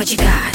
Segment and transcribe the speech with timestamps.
[0.00, 0.49] what you got.